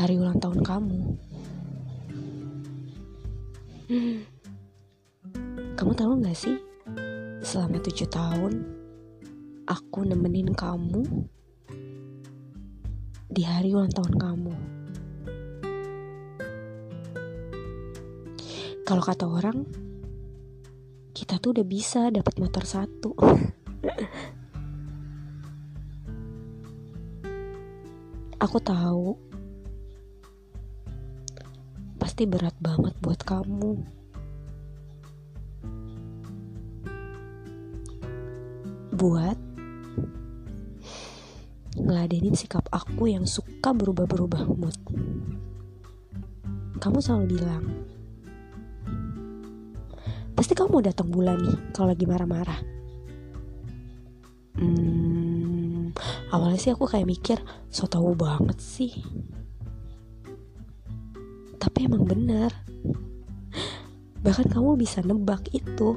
[0.00, 1.00] hari ulang tahun kamu.
[3.92, 4.24] Hmm.
[5.76, 6.56] Kamu tahu gak sih,
[7.44, 8.64] selama tujuh tahun,
[9.68, 11.04] aku nemenin kamu
[13.28, 14.54] di hari ulang tahun kamu.
[18.88, 19.68] Kalau kata orang,
[21.12, 23.12] kita tuh udah bisa dapat motor satu.
[28.40, 29.29] Aku tahu
[32.20, 33.80] pasti berat banget buat kamu.
[38.92, 39.40] Buat
[41.80, 44.76] ngeladenin sikap aku yang suka berubah-berubah mood.
[46.76, 47.64] Kamu selalu bilang,
[50.36, 52.60] pasti kamu datang bulan nih kalau lagi marah-marah.
[54.60, 55.96] Hmm,
[56.28, 57.40] awalnya sih aku kayak mikir,
[57.72, 58.92] so tau banget sih.
[61.60, 62.50] Tapi emang benar.
[64.24, 65.92] Bahkan kamu bisa nebak itu.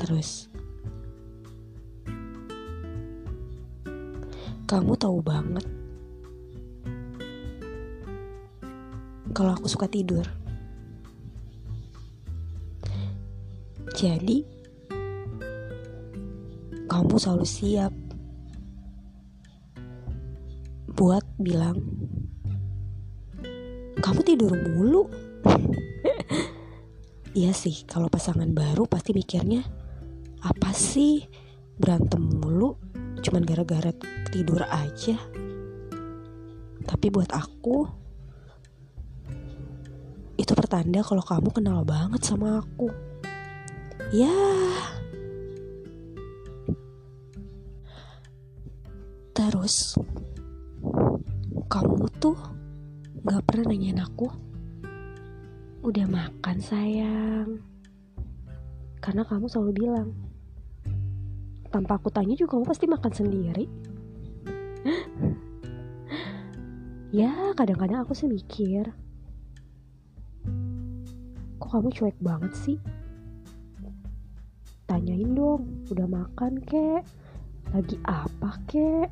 [0.00, 0.48] Terus,
[4.64, 5.66] kamu tahu banget
[9.36, 10.24] kalau aku suka tidur.
[13.96, 14.44] Jadi,
[16.88, 17.92] kamu selalu siap
[20.96, 21.99] buat bilang,
[24.00, 25.04] "Kamu tidur mulu."
[27.30, 29.62] Iya sih, kalau pasangan baru pasti mikirnya,
[30.42, 31.22] "Apa sih
[31.78, 32.74] berantem mulu
[33.22, 33.94] cuman gara-gara
[34.34, 35.14] tidur aja?"
[36.82, 37.86] Tapi buat aku,
[40.40, 42.90] itu pertanda kalau kamu kenal banget sama aku.
[44.10, 44.34] Ya.
[49.30, 49.94] Terus
[51.70, 52.34] kamu tuh
[53.20, 54.32] gak pernah nanyain aku.
[55.84, 57.60] Udah makan sayang.
[59.00, 60.12] Karena kamu selalu bilang
[61.72, 63.64] Tanpa aku tanya juga kamu pasti makan sendiri.
[67.10, 68.86] Ya kadang-kadang aku sih mikir
[71.58, 72.78] Kok kamu cuek banget sih?
[74.86, 77.02] Tanyain dong Udah makan kek?
[77.74, 79.10] Lagi apa kek?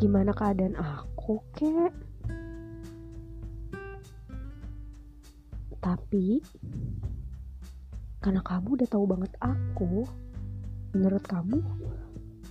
[0.00, 1.92] Gimana keadaan aku kek
[5.78, 6.42] Tapi
[8.18, 10.06] Karena kamu udah tahu banget aku
[10.94, 11.58] Menurut kamu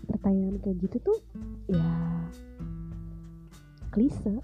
[0.08, 1.20] Pertanyaan kayak gitu tuh
[1.68, 1.92] Ya
[3.92, 4.40] Klise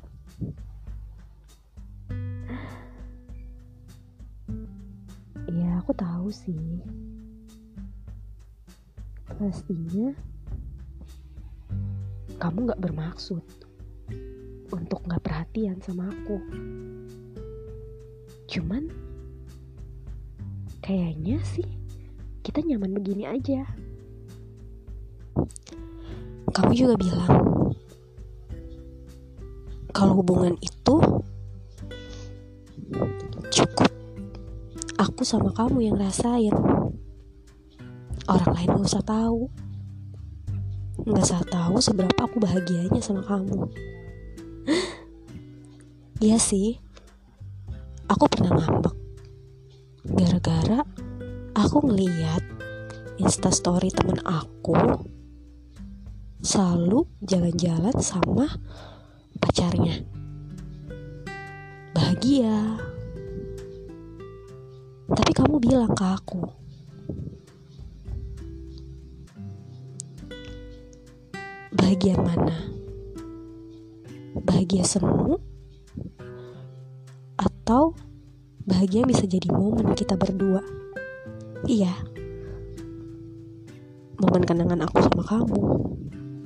[5.48, 6.84] Ya aku tahu sih
[9.34, 10.14] Pastinya
[12.44, 13.46] kamu gak bermaksud
[14.68, 16.44] untuk gak perhatian sama aku.
[18.54, 18.86] Cuman,
[20.86, 21.66] kayaknya sih
[22.46, 23.66] kita nyaman begini aja.
[26.54, 27.34] Kamu juga bilang,
[29.90, 30.96] kalau hubungan itu
[33.50, 33.90] cukup
[35.02, 36.54] aku sama kamu yang rasain.
[38.30, 39.50] Orang lain gak usah tahu
[41.04, 43.68] nggak usah tahu seberapa aku bahagianya sama kamu.
[46.24, 46.80] Iya sih,
[48.08, 48.96] aku pernah ngambek.
[50.04, 50.84] Gara-gara
[51.56, 52.44] aku ngeliat
[53.22, 54.76] instastory temen aku
[56.44, 58.52] selalu jalan-jalan sama
[59.40, 60.04] pacarnya.
[61.96, 62.84] Bahagia.
[65.14, 66.42] Tapi kamu bilang ke aku,
[71.70, 72.58] bahagia mana?
[74.42, 75.53] Bahagia semu?
[77.74, 77.98] Atau
[78.70, 80.62] bahagia bisa jadi momen kita berdua?
[81.66, 81.90] Iya.
[84.22, 85.62] Momen kenangan aku sama kamu.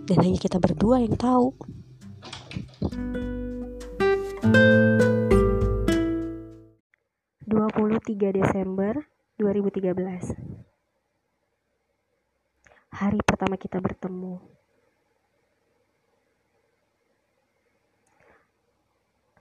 [0.08, 1.52] Dan hanya kita berdua yang tahu.
[7.44, 9.04] ...23 Desember
[9.36, 10.32] 2013
[12.96, 14.40] Hari pertama kita bertemu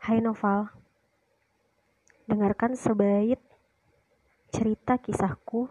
[0.02, 0.66] Hai Noval,
[2.26, 3.38] dengarkan sebait
[4.50, 5.70] cerita kisahku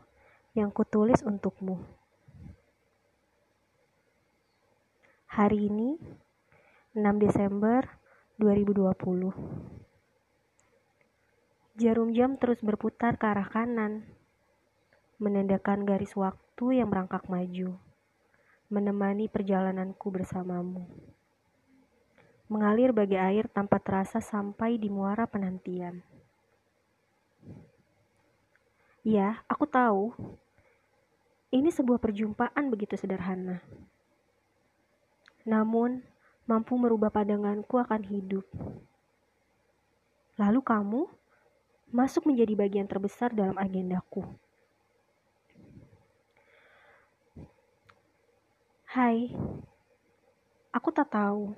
[0.55, 1.83] yang kutulis untukmu.
[5.27, 5.99] Hari ini,
[6.95, 7.99] 6 Desember
[8.39, 9.35] 2020.
[11.75, 14.07] Jarum jam terus berputar ke arah kanan,
[15.19, 17.75] menandakan garis waktu yang merangkak maju,
[18.71, 20.87] menemani perjalananku bersamamu.
[22.45, 26.14] mengalir bagai air tanpa terasa sampai di muara penantian.
[29.05, 30.17] Ya, aku tahu.
[31.53, 33.61] Ini sebuah perjumpaan begitu sederhana.
[35.45, 36.01] Namun,
[36.49, 38.49] mampu merubah pandanganku akan hidup.
[40.41, 41.01] Lalu kamu
[41.93, 44.25] masuk menjadi bagian terbesar dalam agendaku.
[48.89, 49.29] Hai,
[50.73, 51.53] aku tak tahu.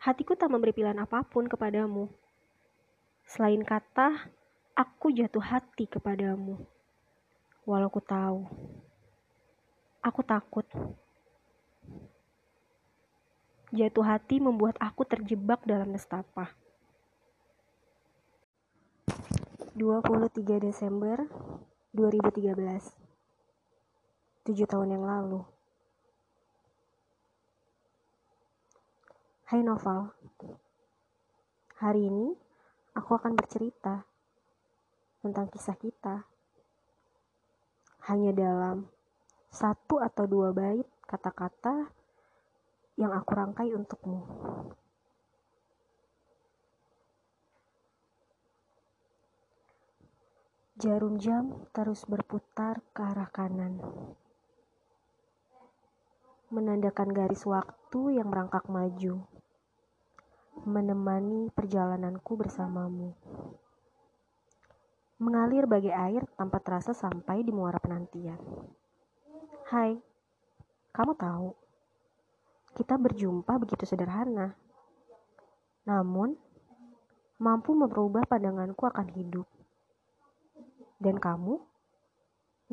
[0.00, 2.08] Hatiku tak memberi pilihan apa pun kepadamu.
[3.28, 4.32] Selain kata,
[4.74, 6.58] aku jatuh hati kepadamu.
[7.64, 8.44] Walau ku tahu,
[10.02, 10.66] aku takut.
[13.74, 16.52] Jatuh hati membuat aku terjebak dalam nestapa.
[19.74, 21.26] 23 Desember
[21.90, 22.94] 2013
[24.46, 25.42] 7 tahun yang lalu
[29.50, 30.14] Hai Noval,
[31.82, 32.38] hari ini
[32.94, 34.06] aku akan bercerita
[35.24, 36.28] tentang kisah kita.
[38.12, 38.84] Hanya dalam
[39.48, 41.88] satu atau dua bait kata-kata
[43.00, 44.20] yang aku rangkai untukmu.
[50.76, 53.80] Jarum jam terus berputar ke arah kanan,
[56.52, 59.24] menandakan garis waktu yang merangkak maju
[60.62, 63.12] menemani perjalananku bersamamu.
[65.22, 68.38] Mengalir bagai air tanpa terasa sampai di muara penantian.
[69.70, 69.94] Hai,
[70.90, 71.54] kamu tahu,
[72.74, 74.58] kita berjumpa begitu sederhana.
[75.86, 76.34] Namun,
[77.38, 79.46] mampu merubah pandanganku akan hidup.
[80.98, 81.62] Dan kamu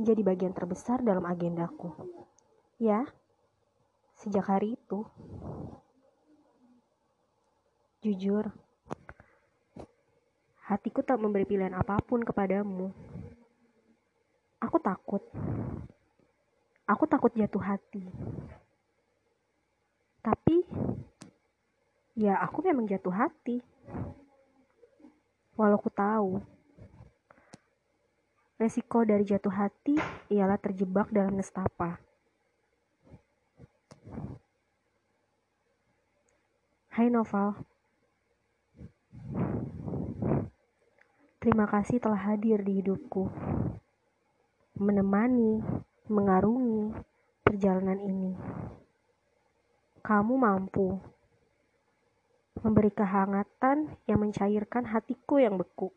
[0.01, 1.93] menjadi bagian terbesar dalam agendaku.
[2.81, 3.05] Ya,
[4.17, 5.05] sejak hari itu.
[8.01, 8.49] Jujur,
[10.71, 12.95] hatiku tak memberi pilihan apa pun kepadamu.
[14.63, 15.19] Aku takut.
[16.88, 18.07] Aku takut jatuh hati.
[20.23, 20.63] Tapi,
[22.15, 23.59] ya aku memang jatuh hati.
[25.59, 26.39] Walau ku tahu,
[28.56, 30.00] resiko dari jatuh hati
[30.31, 32.00] ialah terjebak dalam nestapa.
[36.95, 37.59] Hai Noval,
[41.41, 43.25] Terima kasih telah hadir di hidupku,
[44.77, 45.57] menemani,
[46.05, 46.93] mengarungi
[47.41, 48.38] perjalanan ini.
[50.05, 51.01] Kamu mampu
[52.61, 55.89] memberi kehangatan yang mencairkan hatiku yang beku.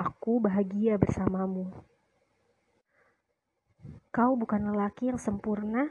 [0.00, 1.68] Aku bahagia bersamamu.
[4.08, 5.84] Kau bukan lelaki yang sempurna.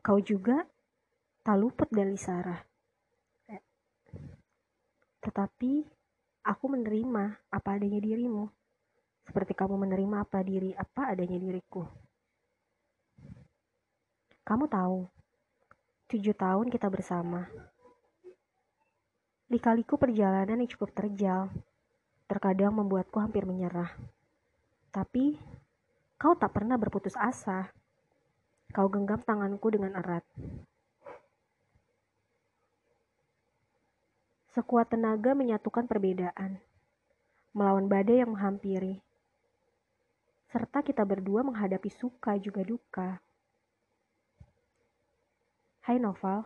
[0.00, 0.64] Kau juga
[1.44, 2.69] tak luput dari Sarah.
[5.20, 5.72] Tetapi
[6.48, 8.48] aku menerima apa adanya dirimu,
[9.28, 11.84] seperti kamu menerima apa diri apa adanya diriku.
[14.40, 15.06] Kamu tahu,
[16.10, 17.46] tujuh tahun kita bersama.
[19.46, 21.50] Likaliku perjalanan yang cukup terjal,
[22.26, 23.94] terkadang membuatku hampir menyerah.
[24.90, 25.38] Tapi,
[26.18, 27.70] kau tak pernah berputus asa.
[28.70, 30.22] Kau genggam tanganku dengan erat.
[34.50, 36.58] Sekuat tenaga menyatukan perbedaan,
[37.54, 38.98] melawan badai yang menghampiri.
[40.50, 43.22] Serta kita berdua menghadapi suka juga duka.
[45.86, 46.42] Hai Noval,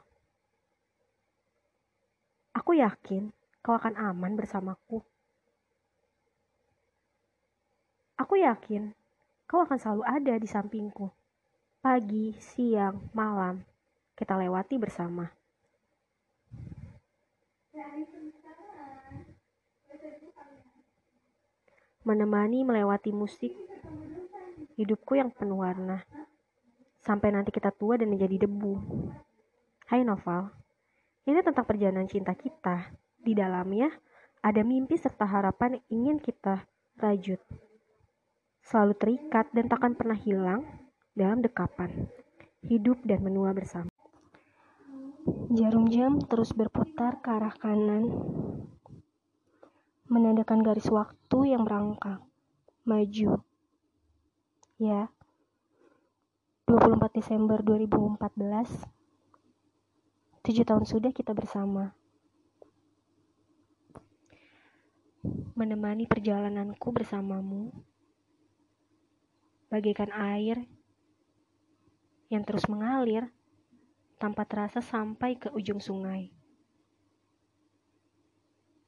[2.52, 3.32] aku yakin
[3.64, 5.00] kau akan aman bersamaku.
[8.20, 8.92] Aku yakin
[9.49, 11.08] kau akan selalu ada di sampingku.
[11.80, 13.64] Pagi, siang, malam,
[14.12, 15.43] kita lewati bersama.
[22.07, 23.50] Menemani melewati musik
[24.78, 26.07] hidupku yang penuh warna.
[27.02, 28.78] Sampai nanti kita tua dan menjadi debu.
[29.90, 30.54] Hai Noval,
[31.26, 32.95] ini tentang perjalanan cinta kita.
[33.19, 33.90] Di dalamnya
[34.38, 36.62] ada mimpi serta harapan yang ingin kita
[37.02, 37.43] rajut.
[38.62, 40.62] Selalu terikat dan takkan pernah hilang
[41.11, 42.07] dalam dekapan.
[42.62, 43.93] Hidup dan menua bersama.
[45.54, 48.11] Jarum jam terus berputar ke arah kanan,
[50.11, 52.18] menandakan garis waktu yang merangkak,
[52.82, 53.38] maju.
[54.82, 55.14] Ya,
[56.66, 58.82] 24 Desember 2014,
[60.42, 61.94] tujuh tahun sudah kita bersama.
[65.54, 67.70] Menemani perjalananku bersamamu,
[69.70, 70.66] bagaikan air
[72.26, 73.30] yang terus mengalir
[74.25, 76.33] tanpa terasa sampai ke ujung sungai.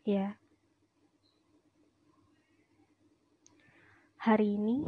[0.09, 0.41] Ya,
[4.17, 4.81] hari ini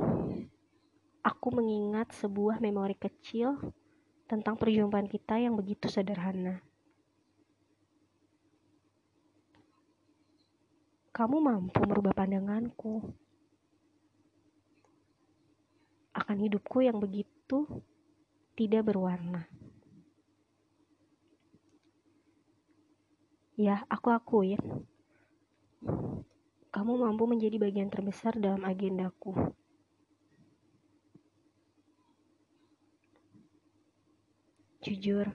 [1.20, 3.60] aku mengingat sebuah memori kecil
[4.24, 6.64] tentang perjumpaan kita yang begitu sederhana.
[11.12, 13.04] Kamu mampu merubah pandanganku
[16.16, 17.68] akan hidupku yang begitu
[18.56, 19.44] tidak berwarna.
[23.58, 24.62] Ya, aku akuin.
[26.70, 29.34] Kamu mampu menjadi bagian terbesar dalam agendaku.
[34.78, 35.26] Jujur,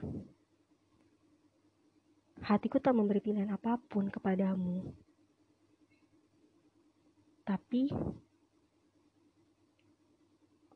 [2.40, 4.88] hatiku tak memberi pilihan apa pun kepadamu.
[7.44, 7.92] Tapi,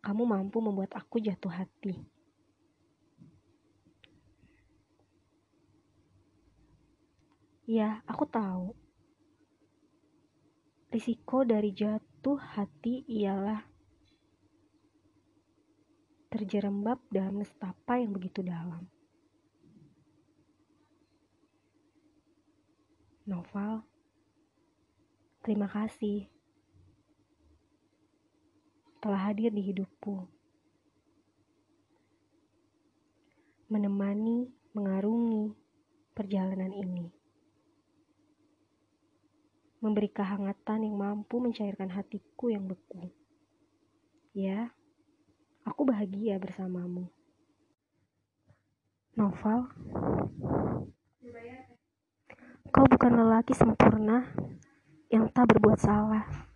[0.05, 2.18] kamu mampu membuat aku jatuh hati.
[7.69, 8.73] Ya, aku tahu.
[10.89, 13.61] Risiko dari jatuh hati ialah
[16.33, 18.89] terjerembab dalam nestapa yang begitu dalam.
[23.29, 23.85] Novel,
[25.45, 26.25] terima kasih
[29.05, 30.25] telah hadir di hidupku.
[33.69, 35.53] Menemani, mengarungi
[36.17, 37.18] perjalanan ini.
[39.79, 43.11] Memberi kehangatan yang mampu mencairkan hatiku yang beku.
[44.35, 44.75] Ya,
[45.63, 47.07] aku bahagia bersamamu.
[49.15, 49.67] Novel,
[52.71, 54.31] kau bukan lelaki sempurna
[55.11, 56.49] yang tak berbuat salah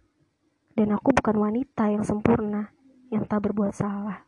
[0.73, 2.73] dan aku bukan wanita yang sempurna,
[3.13, 4.25] yang tak berbuat salah.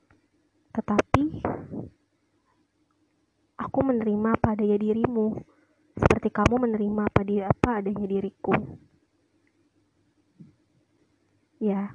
[0.76, 1.40] Tetapi,
[3.56, 5.40] aku menerima apa adanya dirimu,
[5.96, 8.52] seperti kamu menerima apa, di, apa adanya diriku.
[11.62, 11.94] Ya,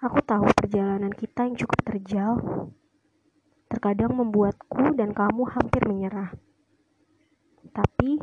[0.00, 2.32] aku tahu perjalanan kita yang cukup terjal,
[3.68, 6.32] terkadang membuatku dan kamu hampir menyerah.
[7.72, 8.20] Tapi,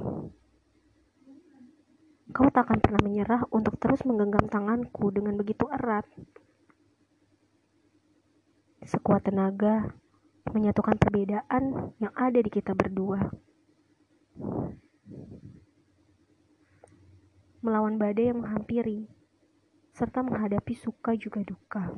[2.34, 6.01] Kau tak akan pernah menyerah untuk terus menggenggam tanganku dengan begitu erat.
[8.82, 9.93] Sekuat tenaga,
[10.50, 13.29] menyatukan perbedaan yang ada di kita berdua.
[17.62, 19.05] Melawan badai yang menghampiri,
[19.93, 21.93] serta menghadapi suka juga duka.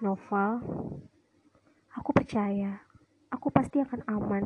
[0.00, 0.50] Novel,
[1.92, 2.80] aku percaya
[3.28, 4.44] aku pasti akan aman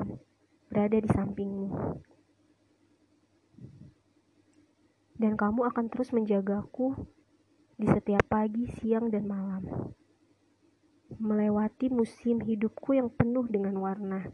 [0.72, 2.00] berada di sampingmu.
[5.20, 6.96] dan kamu akan terus menjagaku
[7.76, 9.92] di setiap pagi, siang, dan malam.
[11.20, 14.32] Melewati musim hidupku yang penuh dengan warna.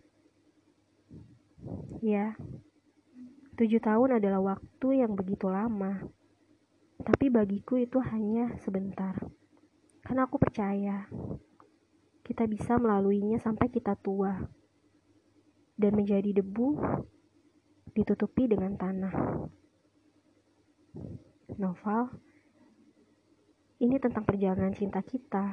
[1.99, 2.39] Ya,
[3.57, 6.05] tujuh tahun adalah waktu yang begitu lama.
[7.01, 9.17] Tapi bagiku itu hanya sebentar.
[10.05, 11.09] Karena aku percaya
[12.27, 14.37] kita bisa melaluinya sampai kita tua
[15.77, 16.79] dan menjadi debu
[17.95, 19.15] ditutupi dengan tanah
[21.57, 22.03] novel
[23.77, 25.53] ini tentang perjalanan cinta kita.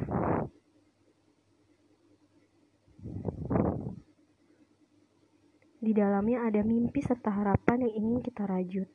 [5.94, 8.90] Dalamnya ada mimpi serta harapan yang ingin kita rajut.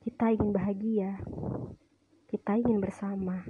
[0.00, 1.20] Kita ingin bahagia.
[2.24, 3.44] Kita ingin bersama.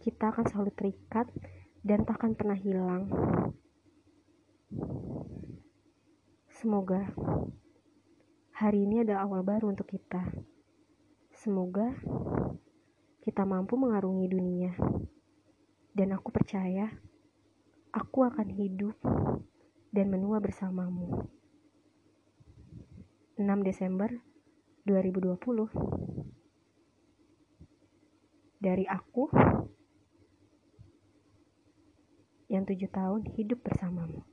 [0.00, 1.28] Kita akan selalu terikat
[1.84, 3.12] dan takkan pernah hilang.
[6.48, 7.12] Semoga
[8.56, 10.32] hari ini adalah awal baru untuk kita.
[11.36, 11.92] Semoga
[13.20, 14.72] kita mampu mengarungi dunia.
[15.92, 16.88] Dan aku percaya
[17.92, 18.96] aku akan hidup
[19.88, 21.24] dan menua bersamamu.
[23.38, 24.10] 6 Desember
[24.84, 25.40] 2020
[28.58, 29.30] Dari aku
[32.52, 34.27] yang tujuh tahun hidup bersamamu.